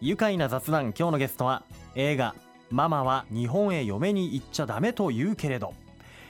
[0.00, 1.62] 愉快な雑談今日のゲストは
[1.94, 2.34] 映画
[2.70, 5.74] 「ママは日本へ嫁に行っちゃダメと言うけれど」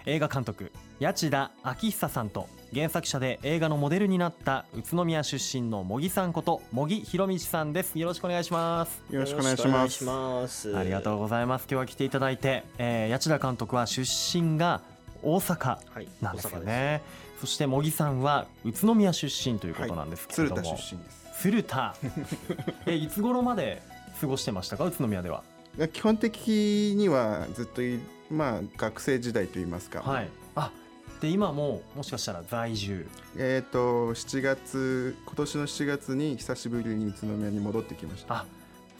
[0.06, 0.70] 映画監督
[1.00, 7.98] 八田昭久さんと原作者で映画のモデルになった宇都宮出身の茂木さんこと茂木博道さんです。
[7.98, 9.02] よろしくお願いします。
[9.10, 10.76] よろしくお願いします。
[10.76, 11.62] ありがとうございます。
[11.62, 14.80] 今日は来ていただいて、えー、八田監督は出身が
[15.22, 15.78] 大阪
[16.20, 17.02] なんですよね、はい、
[17.40, 21.94] そして茂木さんは宇都宮出身ということなんですけれども、はい、鶴田出身です鶴田
[22.86, 23.82] えいつ頃まで
[24.20, 24.84] 過ごしてましたか？
[24.84, 25.42] 宇都宮では。
[25.92, 27.82] 基本的にはずっと
[28.30, 30.70] まあ学生時代といいますか、はい、あ
[31.20, 33.06] で今ももしかしたら在住。
[33.36, 38.34] えっ、ー、と7月今年の7月に久しぶりに宇都宮に戻ってきました。
[38.34, 38.46] あ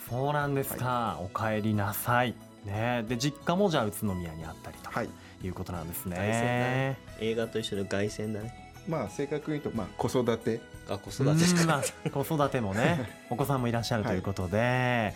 [0.09, 2.35] そうなんですか、はい、お帰りなさい。
[2.65, 3.05] ね。
[3.09, 5.09] で実家もじゃあ宇都宮にあったりと、はい、
[5.43, 8.73] いうことなんですね、ね、映画と一緒で凱旋だね。
[8.87, 15.15] まあ正確に言うとまあ子育てあ子育てまあ、子育てもね お子さんもいらっしゃるということで、はい、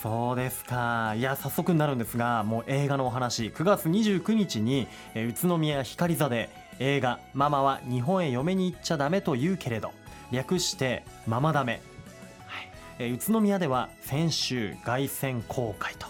[0.00, 1.14] そうですか。
[1.16, 3.50] いや早速になるんですがもう映画のお話。
[3.50, 9.92] 9月29日に、え宇都宮光座で映画「ママは日本へ嫁に行っちゃダメと言うけれど」
[10.30, 11.82] 略して「ママダメ」
[12.46, 12.70] はい。
[13.00, 16.06] え宇都宮では先週凱旋公開と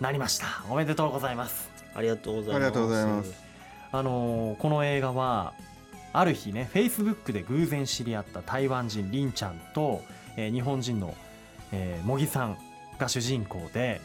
[0.00, 0.46] なりました。
[0.70, 1.68] おめでとうございます。
[1.94, 2.56] ありがとうございます。
[2.56, 3.48] ありがとうございます。
[3.90, 5.54] あのー、この映画は
[6.12, 10.02] ある日ねフェイスブックで偶然知り合った台湾人リンちゃんと、
[10.36, 11.14] えー、日本人の、
[11.72, 12.58] えー、茂木さん
[12.98, 14.00] が主人公で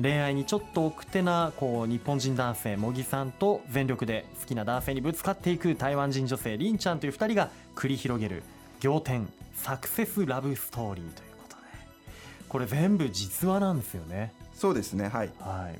[0.00, 8.42] 恋愛にちょっと奥手なこう日本人男性茂木さんと全力で好きな男性にぶつかっていく台湾人女性りんちゃんという2人が繰り広げる
[8.82, 11.62] 仰天サクセスラブストーリーということで。
[12.48, 14.32] これ全部実話なんですよね。
[14.54, 15.30] そうですねはい。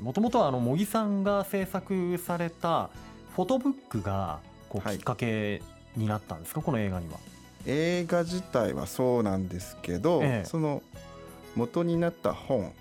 [0.01, 2.91] もともとはあの茂木さんが制作された
[3.35, 5.63] フォトブックがこうきっかけ
[5.97, 7.19] になったんですか、はい、この映画には。
[7.67, 10.83] 映画自体はそうなんですけど、ええ、その
[11.57, 12.73] 元になった本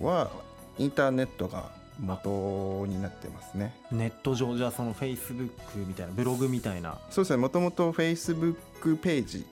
[0.00, 0.30] は
[0.78, 6.98] インターネットが元になってますね、ネット上じゃそのフェイスブックみたいなブログみたいな。
[7.10, 7.36] そうですね。
[7.36, 9.46] もともとフェイスブックページ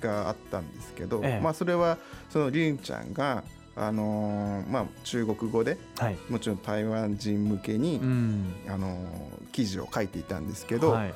[0.00, 1.96] があったんですけど、はい、まあそれは
[2.28, 3.42] そのりんちゃんが
[3.78, 11.14] あのー、まあ、中国語で、はい、もちろん台湾人向けに、うん、あのー、記事を書いていたんですけど、はい、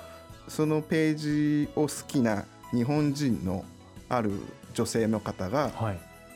[0.48, 3.64] そのページを好きな日本人の
[4.08, 4.32] ある
[4.74, 5.70] 女性の方が、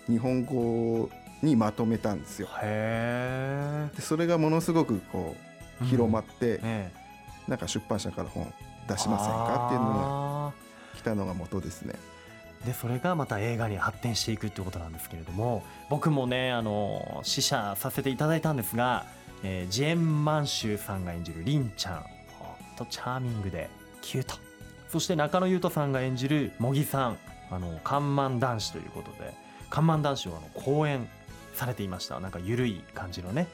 [0.08, 1.08] 日本語
[1.42, 2.48] にまとめたんですよ。
[2.62, 5.36] でそれがものすごくこ
[5.80, 6.92] う広まって、うんえ
[7.46, 8.52] え、なんか出版社から本
[8.88, 10.52] 出しませんかっていうの
[10.92, 11.94] が来たのが元ですね。
[12.64, 19.06] でそれがまた映画に発展していくってことなんですけれども僕もねあの試写させていただいたんですが、
[19.44, 22.06] えー、ジェーン・マンシューさんが演じるリンちゃん
[22.76, 23.68] とチャーミングで
[24.00, 24.34] キュート。
[24.88, 27.18] そして中野優斗さんが演じる茂木さん
[27.50, 29.34] あの看板男子ということで
[29.70, 31.08] 看板男子をあの講演
[31.54, 32.20] されていました。
[32.20, 33.46] なんか緩い感じのね、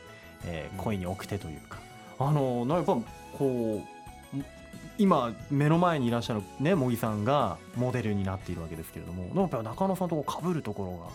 [0.44, 1.78] えー、恋に奥手というか、
[2.18, 2.96] あのやっぱ
[3.38, 3.91] こう
[4.98, 11.06] 今目の前にいらっしゃるね茂木さんがモデルになっているわけですけれどもやっぱ中野さんとかぶるところが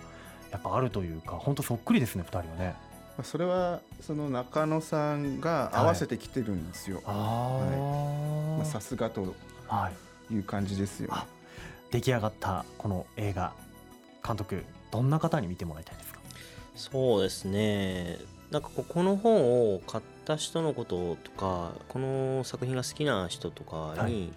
[0.51, 2.75] やっぱあるというか本当そっくりですね2人はね。
[3.23, 7.01] それはその中野さんが合わせてきてるんですよ。
[7.03, 9.33] はい、さすがと
[10.31, 11.21] いう感じですよ、ね、
[11.89, 13.53] 出来上がったこの映画
[14.23, 16.19] 監督どんな方に見てもらいたいですか？
[16.75, 18.17] そうですね。
[18.51, 24.29] なんかこの本を買った人のこととかこの作品が好きな人とかに、はい、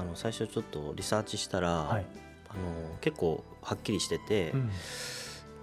[0.00, 2.06] あの最初ちょっとリサーチしたら、はい、
[2.48, 4.70] あの結構はっきりしてて、うん、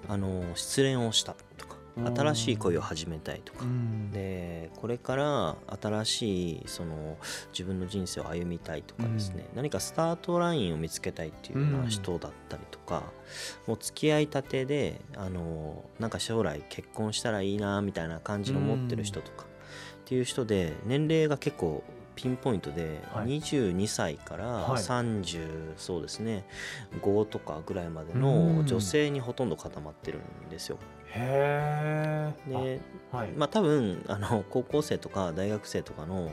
[0.08, 1.36] あの失恋をした
[2.16, 3.66] 新しい恋を始めたいとか、
[4.14, 7.18] でこれから新しいその
[7.52, 13.04] 自分の人生を歩みたいとかですね、何かスタートラインを見つけたいっていうような人だったりとか、
[13.68, 19.49] もう付き合いたてであのなんか将来結婚したらいいなみたいな感じの持ってる人とか
[20.10, 21.84] っていう人で年齢が結構
[22.16, 26.48] ピンポイントで22歳から30、そうですね
[27.04, 30.18] 5とかぐらいまでの女性にほとんど固まってる
[30.48, 30.80] んですよ。
[31.12, 32.82] へで、
[33.12, 36.32] はい、まあ多分あの高校生とか大学生とかの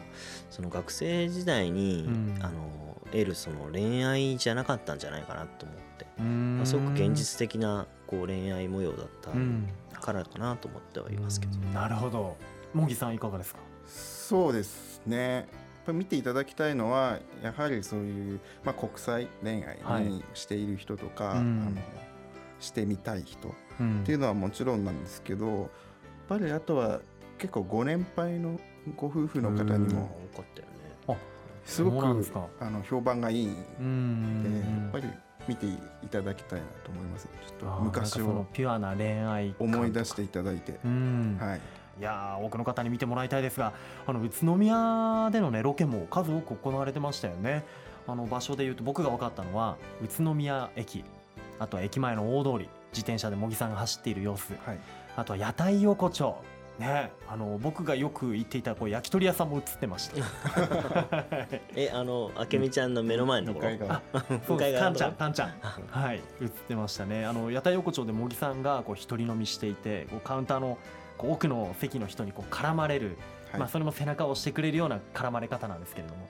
[0.49, 11.59] その学生時代に、うん、あの得るその恋愛じゃなかったんじゃないかなと思って、まあ、すごく現実的なこう恋愛模様だったからかなと思ってはいますけど。
[11.75, 12.39] なるほど。
[12.77, 13.61] 茂木さんいかがですか？
[13.87, 15.49] そうですね。
[15.87, 21.71] ぱ見ていただきたいのはやはりそういう、まあ、国際恋愛にしている人とか、はい、あの
[22.59, 23.53] してみたい人っ
[24.05, 25.69] ていうのはもちろんなんですけど、やっ
[26.29, 27.01] ぱりあとは
[27.39, 28.59] 結構ご年配の
[28.97, 30.11] ご夫婦の方にも
[31.65, 32.07] すごく
[32.61, 35.13] あの評判がいいんでやっぱり
[35.47, 37.29] 見ていただきたいなと思います。
[37.47, 41.61] ちょっと昔をピュアな恋愛思い出していただいて、はい
[41.99, 43.73] いや多くの方に見てもらいたいですが
[44.07, 47.65] あの宇都宮での、ね、ロケも数多く行われてましたよね
[48.07, 51.05] あの場所でいうと僕が分かったのは宇都宮駅
[51.59, 54.79] あとは駅前の大通り自転車で茂木さんが走っている様子、はい、
[55.17, 56.37] あとは屋台横丁
[56.79, 60.17] ね、あの僕がよく行っていたこう焼き鳥屋さんも映ってました。
[61.75, 63.71] え、あの明美ちゃんの目の前のところ？
[64.47, 64.83] 向かい側。
[64.83, 65.55] たんちゃん、たんちゃん。
[65.89, 67.25] はい、映ってましたね。
[67.25, 70.77] あの屋台横丁で茂木さんがこう一人飲みしていて、こうカウンターの
[71.17, 73.17] こう奥の席の人にこう絡まれる、
[73.51, 76.29] はい、まあそれも背中を押してくれるような絡まれ方なんですけれども。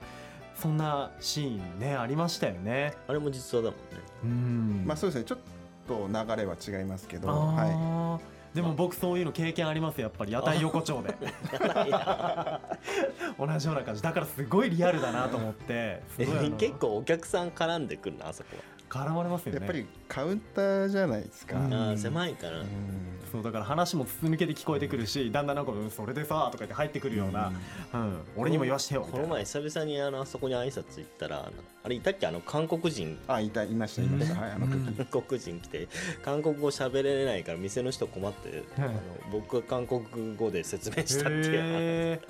[0.55, 2.95] そんなシーンねありましたよね。
[3.07, 3.85] あれも実話だもんね。
[4.23, 4.83] うん。
[4.87, 5.25] まあそうですね。
[5.25, 5.39] ちょっ
[5.87, 7.27] と流れは違いますけど。
[7.27, 8.37] はい。
[8.57, 11.13] でも僕そういうの経験ありますやっぱり屋台横丁で
[13.37, 16.01] 同じような感じだからすごいリアルだなと思って
[16.57, 18.57] 結構お客さん絡んでくるなあそこ
[18.89, 22.63] は絡まれますよねやっぱりカウンターじゃないですか、あ狭いから、
[23.31, 27.51] そうだから話も筒抜けで聞こえてくるしだんだんなんか「それでさ」とか言って入ってくるような、
[27.93, 28.17] うん。
[28.35, 31.51] 俺にも言わしてよこの前久々にあのあそこに挨拶行ったら
[31.83, 32.27] あれいたっけ？
[32.27, 33.17] あの韓国人。
[33.27, 35.05] あいたいましたいました、はいあの時。
[35.09, 35.87] 韓国人来て
[36.23, 38.91] 韓国語喋れないから店の人困って、あの
[39.31, 42.21] 僕が韓国語で説明したっていう。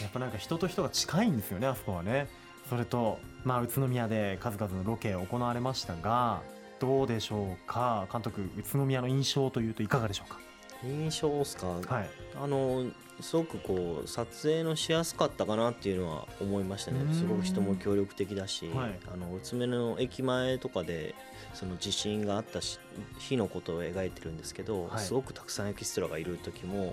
[0.00, 2.28] やっぱなんか人と人が近いんですよねあそこはね。
[2.68, 6.42] それと、まあ、宇都宮で数々のロケ行われましたが
[6.78, 8.06] どうでしょうか？
[8.12, 10.38] 監督宇都宮の印象というといかがでしょうか？
[10.84, 12.84] 印象ですか、はい、あの
[13.20, 17.14] すごくこう撮影のしやすかったかなっていうのは思いましたね。
[17.14, 21.14] すごく人も協力的だし、はい、あの宇都宮の駅前とかで
[21.54, 22.78] その地震があったし
[23.18, 26.92] 日のことを描いてるんですけど、はい、すごくたくさんエキストラがいる時も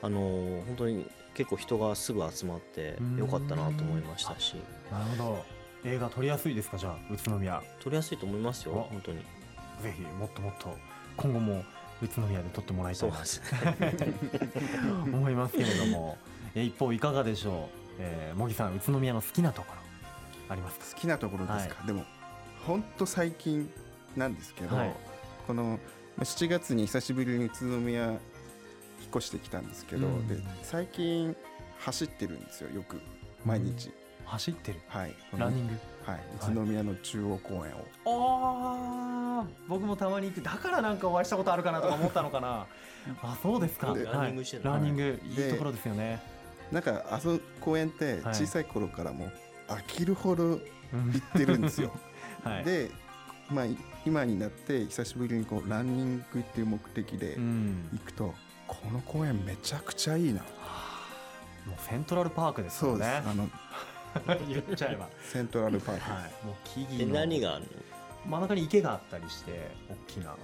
[0.00, 0.20] あの
[0.66, 4.54] 本当に結構人がすぐ集まってよかったなと思いましたし。
[4.90, 6.78] なるほど映画撮りやすいですか？
[6.78, 7.62] じゃあ宇都宮。
[7.82, 9.18] 撮りやすいと思いますよ本当に。
[9.82, 10.76] ぜひもっともっと
[11.16, 11.64] 今後も
[12.02, 13.10] 宇都宮で撮ってもらいたい。
[13.10, 13.16] な
[15.04, 16.18] 思いますけれども。
[16.54, 19.80] 一方いかがでしょう、えー、茂木さん宇都宮の好きなところ
[20.48, 20.86] ありますか？
[20.96, 22.04] 好きなところですか、はい、でも
[22.66, 23.70] 本当最近
[24.16, 24.94] なんですけど、はい、
[25.46, 25.78] この
[26.18, 28.18] 7月に久しぶりに宇都宮引っ
[29.14, 31.36] 越してきたんですけど、うん、で最近
[31.78, 33.00] 走ってるんですよよく。
[33.44, 33.94] 毎日、うん、
[34.30, 34.80] 走ってる。
[34.88, 35.14] はい。
[35.36, 35.74] ランニング。
[36.04, 36.20] はい。
[36.50, 42.66] 宇都宮の中央公園を、ああ僕もたまに行くだからなんかお会いしたことあるかなとか思ったのかな。
[43.22, 43.88] あそうですか。
[43.88, 46.22] ランニングしてる、ランニング、い、いところですよね。
[46.70, 49.28] なんかあそ公園って小さい頃からも
[49.68, 50.58] 飽きるほど行
[51.16, 51.92] ってるんですよ、
[52.44, 52.90] はい、で
[53.50, 53.64] まあ
[54.06, 58.34] 今になって久しぶりにこうランニングっていう目的で行くと、
[58.68, 60.42] この公園めちゃくちゃいいな、
[61.66, 63.22] もうセントラルパークですよね。
[63.26, 63.48] あの
[64.48, 65.08] 言っちゃえば。
[65.22, 67.70] セントラルパーク、はい、もう木々何があるの？
[68.26, 70.36] 真ん中に池があったりして大きな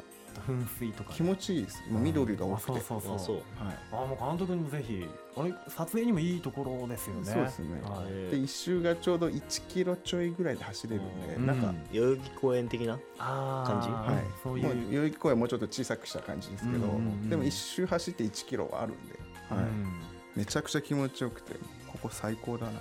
[0.47, 3.37] 噴水とか、ね、気持ちいいです、もう緑が多くて、そうそうそう。
[3.37, 5.53] はい、あもう監督にもぜひあれ？
[5.69, 7.25] 撮影にもいいところですよね。
[7.25, 12.99] そうですね、はい、で一周がちょうど1キロちょいぐらいで走れるんで、うん、なんか代々木公園的な？
[13.19, 13.89] 感じ？
[13.89, 14.25] はい。
[14.43, 14.93] そういう。
[14.93, 19.19] 代々木公園もうちょっと小さくした感じですけど、うんうんうん、でも一周走って1キロはあるんで、
[19.51, 20.03] はい、うん、
[20.35, 21.55] めちゃくちゃ気持ちよくて
[21.87, 22.81] ここ最高だな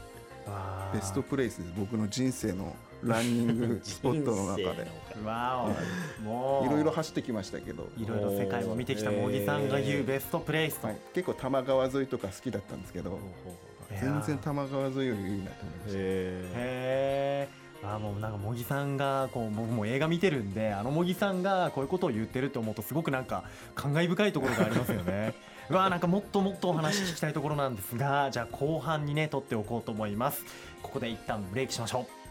[0.94, 4.88] ベストプレイスです僕の人生のランニング スポットの中で。
[5.16, 7.90] いろいろ走ってきましたけど。
[7.98, 13.18] いろいろ世界も見てきた茂木さんが言うベストプレイスはい、結構多摩川沿いとか好きだったんですけど
[13.90, 23.44] 全然多摩川沿いよりいいなと思いましたあもうなんか茂木さんがこう僕も映画見てるんであの茂木さんがこういうことを言ってると思うとすごくなんか
[23.76, 25.34] 感慨深いところがありますよね。
[25.70, 30.44] うわなんかもっともっとお話聞きたいところなんですがじゃあ後半にね撮っておこうと思います。
[30.82, 32.26] ここで一旦ブレイクしましょう。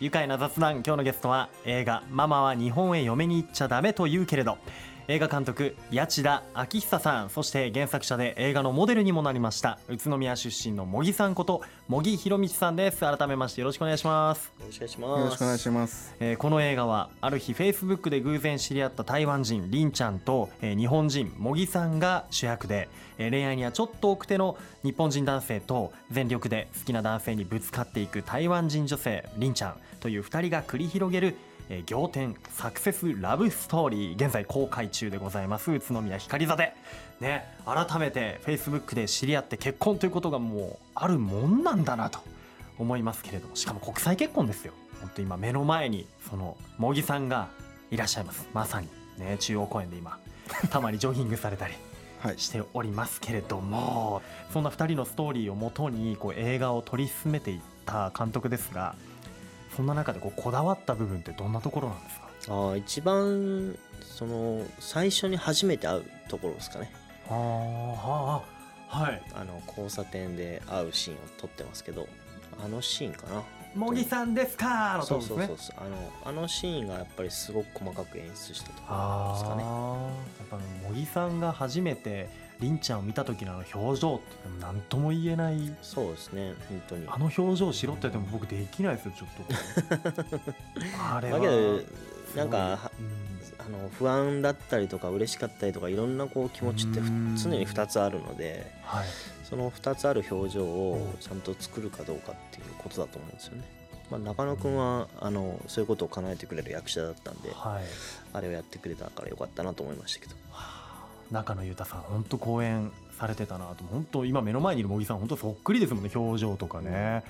[0.00, 0.74] 愉快な雑談。
[0.74, 4.58] 今日のゲストは映画「ママは日本へ嫁に行っちゃダメと言うけれど」
[5.10, 13.00] 映画監督八千田昭久さんそして原作者で映画のモデルにもなりました宇都宮出身の茂木さんこと茂木博道さんです。
[13.00, 14.52] 改めましてよろしくお願いします。
[14.60, 15.20] よろしくお願いします。
[15.20, 31.34] よろしくお願いします、えー、この映画はある日フェイスブックで偶然知り合った台湾人リンちゃんと、えー、日本人茂木さんが主役で、えー、恋愛にはちょっと奥手の日本人男性と全力で好きな男性にぶつかっていく台湾人女性リンちゃんという2人が繰り広げる
[31.70, 36.74] えー、仰天サクセスラブストーリー現在公開中でございます宇都宮光座で。
[37.20, 42.20] ね改めてフェイスブックで知り合って結婚ということがもうあるもんなんだなと
[42.78, 44.72] 思いますけれどもしかも国際結婚ですよ。
[45.00, 47.48] 本当今目の前にその茂木さんが
[47.90, 48.48] いらっしゃいます。
[48.54, 50.18] まさにね中央公園で今
[50.70, 51.74] たまにジョギングされたり
[52.36, 54.22] しておりますけれども、はい、
[54.52, 58.94] そんな2人のストーリーをもとにこう映画を撮り進めていった監督ですが
[59.78, 62.70] そんな中でこうこだわった部分ってどんなところなんですか？
[62.70, 66.90] あ一番その最初に初めて会うところですかね。
[67.30, 68.42] ああ
[68.88, 69.22] はい。
[69.34, 72.08] あの交差点で会うシーンを撮ってますけど
[72.60, 73.44] あのシーンかな。
[73.76, 75.76] 茂木さんですかのそうそうそうそう。
[75.78, 79.62] あのあのシーンがやっぱりすごく細かく演出したところですかね。
[79.62, 79.68] や
[80.44, 80.58] っぱ
[80.88, 82.28] 茂木さんが初めて
[82.60, 84.24] 凛ちゃんを見た時のあの表情って
[84.60, 85.76] 何とも言えない。
[85.82, 87.06] そうですね本当に。
[87.08, 89.28] あの表情しろって言っても僕できないですよちょっ
[90.36, 90.52] と。
[91.14, 91.38] あれは。
[91.38, 91.80] だけど
[92.34, 99.06] なんか、うん、あの不安だったりとか嬉しかったりとかいろんなこう気持ちって常に2つあるので、はい、
[99.44, 103.62] その2つある表情をちゃんと作るかどうかっていうことだと思うんですよね。
[104.10, 107.84] まあ、中野君はあのそういうことを叶えてくれる役者だったんで、はい、
[108.32, 110.47] あれをやってくれたからよかったなと思いましたけど。
[111.30, 113.84] 中野裕太さん本当公演されてたなと。
[113.84, 117.22] 本当今目の前にいる茂木さん本当そっくりですもんね表情とかね、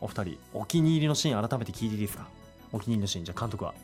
[0.00, 2.26] お二人お気に入りのシーン改めて聞いていいですか？
[2.72, 3.74] お気に入りのシーンじゃあ監督は。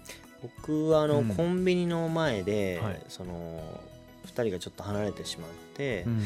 [0.42, 3.60] 僕はあの、うん、コンビニの前で、はい、その
[4.26, 6.22] 2人がちょっと離れてしまって、うん、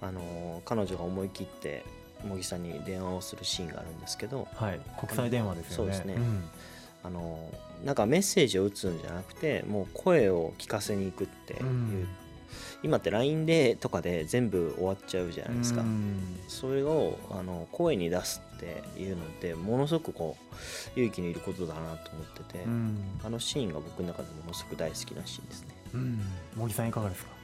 [0.00, 1.84] あの彼女が思い切って
[2.24, 5.76] 茂木さんに電話をするシーンがあるんですけど、はい、国際電話ですよね。
[5.76, 6.44] そうですね、うん、
[7.04, 7.50] あの
[7.84, 12.08] なんかメッセージを打つんじゃなくてもう声を聞かせに行くっていう、うん、
[12.82, 20.36] 今って LINE でとかで全部終わっちゃうじゃないですか、うん、それをあの声に出すっていうのってものすごくこ
[20.96, 22.64] う勇気のいることだなと思ってて、
[23.24, 25.68] あのシーンが僕の中でものすごく大好きなシーンですね。
[26.56, 27.38] 茂木さんいかがですか？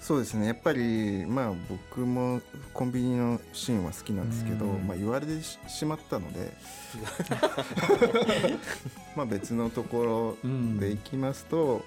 [0.00, 0.46] そうですね。
[0.46, 2.40] やっぱりまあ僕も
[2.74, 6.52] コンビニのシーンは好きなんですけど、まあ、言われてしまったので
[9.14, 10.48] まあ別のところ
[10.80, 11.84] でいきますと、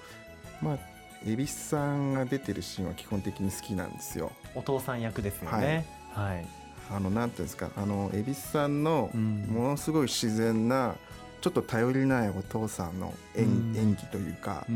[0.62, 0.78] まあ
[1.24, 4.32] 蛭子さんが出てるシーンは基本的に好きなんですよ。
[4.54, 5.86] お父さん役ですよね。
[6.12, 6.36] はい。
[6.36, 6.46] はい、
[6.90, 10.96] あのなんていうんですか、あの蛭子さんのものすごい自然な
[11.40, 13.44] ちょっと頼りないお父さんの演,、
[13.76, 14.66] 演技というか、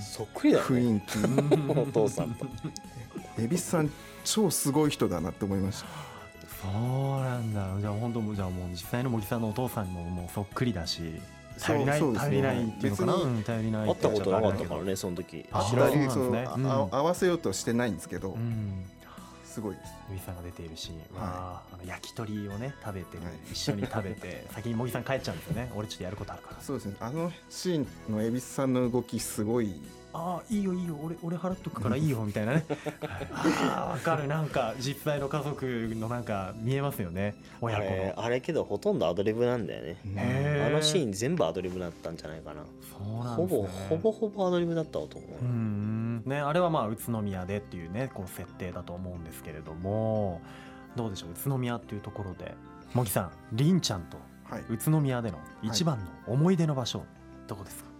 [0.00, 1.78] そっくりだ、ね、雰囲気。
[1.80, 2.46] お父さんと。
[3.38, 3.90] 蛭子さん
[4.24, 6.10] 超すごい人だなって思いました。
[6.60, 7.80] そうなんだ。
[7.80, 11.20] じゃあ本当じゃあもう実際の茂木さんのお父さんにももうそっくりだし
[11.60, 15.44] 頼りない、ね、頼りないっていうのかな、うん、頼りない会ったことなかったからねその時。
[15.70, 18.84] 知らないそう、ね、合わせようとしてないんですけど、うん。
[19.44, 19.92] すごいです。
[20.08, 25.72] 茂木さんが出ているシーンは、はい、あの焼き鳥をね食べて、はい、一緒に食べて 先に茂木さん帰っちゃうんですよね。
[25.74, 26.62] 俺ちょっとやることあるから。
[26.62, 26.96] そうですね。
[27.00, 29.80] あのシーンの蛭子さんの動きすごい
[30.12, 30.96] ああいいよいいよ。
[31.02, 32.64] 俺俺払っとくからいいよみたいなね。
[33.62, 34.26] ああ分かる。
[34.26, 35.64] なんか実際の家族
[35.94, 37.34] のなんか見えますよね。
[37.60, 38.24] 親子の。
[38.24, 40.64] あれけどほとんどアドリブなんだよね。
[40.66, 42.62] あのシーン全部アドリブだったんじゃないかな。
[42.92, 45.08] そうなん、ね、ほぼほぼほぼアドリブだったと思
[45.42, 45.44] う。
[45.44, 46.22] うん。
[46.26, 50.40] ねあれはまあ宇都宮でっていうねこう設定だと思うんですけれども。
[50.96, 52.54] どうでしょう宇都宮っていうところで。
[52.94, 54.18] 茂木さん凛ちゃんと
[54.68, 57.08] 宇都宮での一番の思い出の場所、はい、
[57.46, 57.90] どこですか？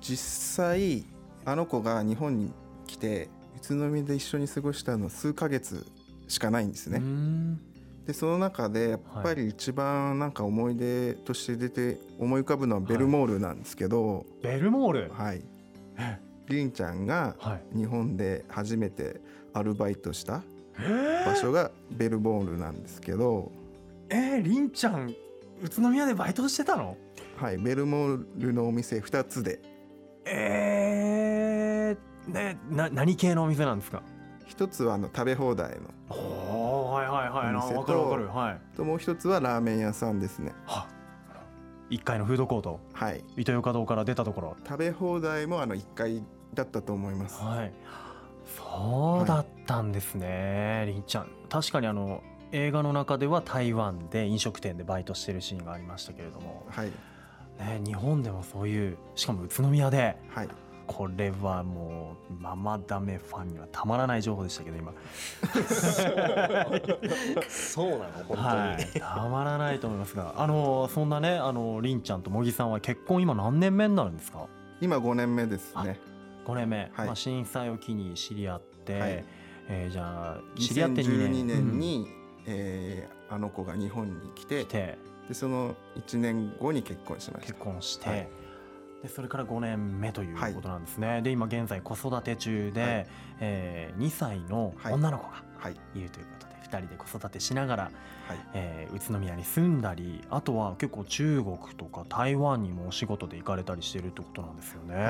[0.00, 1.04] 実際
[1.44, 2.52] あの子が日本に
[2.86, 3.28] 来て
[3.62, 5.86] 宇都宮で一緒に過ごしたのは数ヶ月
[6.28, 7.00] しかないんですね。
[8.06, 15.12] でその中でやっぱり一番なんか思い出として出て思い浮かぶのはベルモールなんですけど、はい、ベルモール？
[15.12, 15.42] はい。
[16.48, 17.36] りんちゃんが
[17.74, 19.20] 日本で初めて
[19.52, 20.42] アルバイトした
[21.26, 23.52] 場所がベルモールなんですけど。
[24.08, 25.14] えー、りんちゃん
[25.62, 26.96] 宇都宮でバイトしてたの？
[27.36, 29.60] はいベルモールのお店2つで。
[30.24, 31.09] えー、
[32.26, 34.02] ねな何系のお店なんですか？
[34.46, 37.54] 一つはあの食べ放題のおはいはいはい。
[37.54, 40.52] お店とかるわかる、はい、ともう一つはラーメン屋さんですね。
[40.66, 40.86] は
[41.90, 42.80] 1階のフードコート？
[42.92, 43.24] はい。
[43.36, 46.22] 糸魚川堂から出たところ食べ放題もあの1階
[46.54, 47.40] だったと思います。
[47.42, 47.72] はい。
[48.56, 51.30] そうだったんですね、はい、りんちゃん。
[51.48, 52.22] 確かにあの
[52.52, 56.90] 映画の中では台湾で飲食店でバイトしてるシーンがありましたけれども、はい。
[57.58, 60.48] ね、日本でもそういうしかも宇都宮で、はい、
[60.92, 64.92] これはもうママダメファンにはたまらない情報でしたけど今。
[67.48, 68.24] そうなの？
[68.26, 70.34] 本当に、はい、たまらないと思いますが。
[70.36, 74.48] あのそんなねあのりんちゃんと茂木さんは結婚今何年目になるんですか？
[74.80, 76.00] 今5年目ですね。
[76.44, 79.24] 5年目、はい、まあ、震災を機に知り合って、はい、
[79.68, 84.98] えー、じゃあ知り合って2年 ,2 年に、うん、えー、あの子が日本に来てで
[85.34, 87.52] その1年後に結婚しました。
[87.52, 88.28] 結婚して、はい、
[89.02, 93.06] でそれから5年目ということなんですね、はい、で今現在子育て中で、はい、
[93.40, 95.74] えー、2歳の女の子がい。
[96.00, 97.92] るということで、はい、2人で子育てしながら、はい。
[98.54, 104.94] えー、宇都宮に住んだりあとは結構中国とか台湾にもお仕事で行かれたりしてるってことなんですよね。
[104.94, 105.04] はい。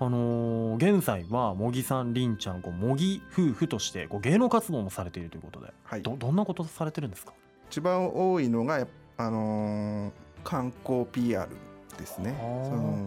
[0.00, 7.32] あのー、現在は茂木さん、りんちゃん、こう茂木夫婦としてこう芸能活動もされているということで、はい、どどんなことされてるんですか？
[7.70, 8.86] 一番多いのが、
[9.16, 11.48] あのー、観光 PR
[11.96, 12.34] ですね。
[12.38, 12.98] その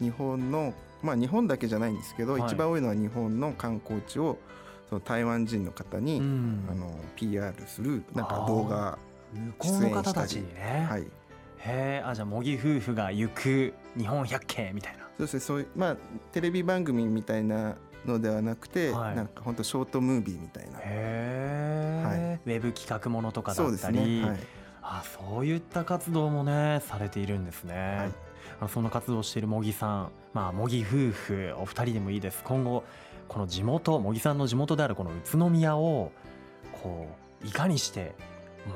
[0.00, 4.38] 日本のまあ日本だけじゃないんですけど、はい、一番多いのは日本の観光地を
[4.88, 8.98] その台湾人の方に、うん、あの PR するなんか動画
[9.62, 11.06] 出演したり、ね、はい、へ
[11.58, 15.04] えあじゃあ茂木夫婦が行く日本百景みたいな。
[15.16, 15.40] そうですね。
[15.40, 15.96] そういうまあ
[16.32, 20.78] テレビ番組みたいなのではなくて、はい、なんか本当ショートムービーみたいな。
[20.78, 23.68] へえ、はい、ウェブ企画ものとかだったり。
[23.78, 24.38] そうですね、はい、
[24.82, 28.25] あそういった活動もねされているんですね、はい
[28.60, 32.42] あその活動をしている茂木さん、まあ、茂木夫婦お二人でもいいです。
[32.44, 32.84] 今後
[33.28, 36.12] この地元茂木さんの地元であるこの宇都宮を
[36.82, 37.08] こ
[37.44, 38.14] ういかにして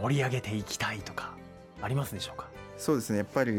[0.00, 1.34] 盛り上げていきたいとか
[1.80, 2.48] ありますでしょうか？
[2.76, 3.18] そうですね。
[3.18, 3.52] やっぱり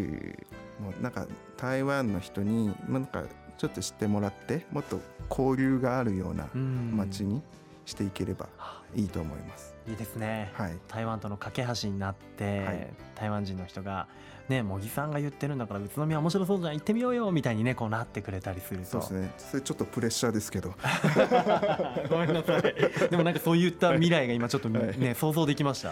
[0.79, 1.27] もうなんか
[1.57, 3.23] 台湾の人になんか
[3.57, 4.99] ちょっと知ってもらってもっと
[5.29, 7.41] 交流があるような街に
[7.85, 8.49] していければ
[8.95, 9.70] いいと思います。
[9.87, 14.07] いいですね、はい、台湾との架け橋になって、はい、台湾人の人が
[14.47, 18.85] ね茂木さんが言ってるんだから宇都宮面白そうじゃん行ってみようよみたいにねこうなってくれたりすると。
[18.85, 19.33] そうですね。
[19.37, 20.75] それちょっとプレッシャーですけど。
[22.09, 22.61] ごめんなさい。
[23.09, 25.91] でもなんかそういった未来が今ちょっとね、はい、想像できました。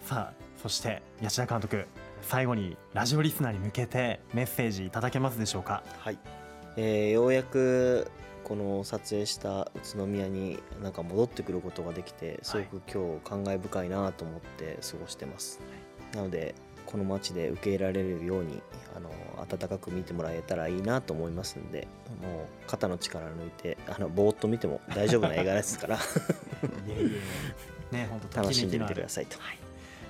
[0.00, 1.86] さあそして八田監督
[2.22, 5.82] 最後にラジオリスナーに向けてメッセージいただけますでしょうか？
[5.98, 6.18] はい、
[6.76, 8.10] えー、ようやく
[8.50, 18.60] この撮影した宇都宮になんか戻ってくることができてすごく今日感慨深いなと思って過ごしてます、はい、なのでこの街で受け入れられるように
[18.96, 19.08] あの
[19.40, 21.86] 温かく見てもらえたらいいなと思いますんで
[22.20, 25.98] もう肩の力抜いてあのぼーっと見ても大丈夫な映画ですから。
[27.92, 29.38] ね、本当楽しんでみてくださいと。
[29.38, 29.58] はい。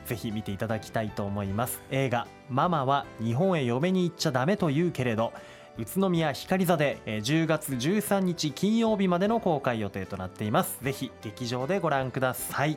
[0.06, 1.80] ぜひ見ていただきたいと思います。
[1.90, 5.35] 映画「ママは日本へ嫁に行っちゃダメと言うけれど」
[5.79, 10.79] 宇都宮光座で10月13日金曜日までの公開予定となっています。
[10.83, 12.77] ぜひ劇場でご覧ください。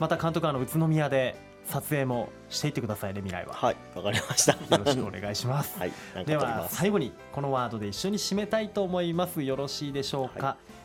[0.00, 1.36] また監督あの宇都宮で
[1.66, 3.54] 撮影もしていってくださいね未来は。
[3.54, 4.52] はいわかりました。
[4.52, 5.78] よろしくお願いします。
[5.80, 5.92] はい
[6.26, 9.42] では最後にこのワードで一緒に締めたいと思います。
[9.42, 10.81] よろしいでしょうか、はい、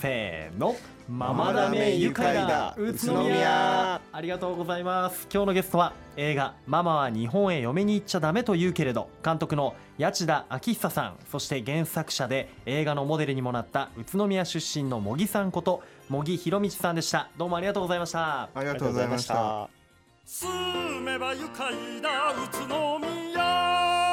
[0.00, 0.76] せーの。
[1.08, 2.74] ママダメ愉快だ。
[2.76, 4.00] 宇都宮。
[4.12, 5.26] ありがとうございます。
[5.32, 11.16] 今日のゲストは映画ママは日本へ嫁に行っちゃダメと言うけれど監督の八田昭久さん。
[11.30, 17.30] そして原作者で映画のモデルにもなった宇都宮出身の茂木さんこと茂木博道さんでした。
[17.38, 18.42] どうもありがとうございました。
[18.42, 19.68] ありがとうございました。
[20.26, 24.07] 住めば愉快だ宇都宮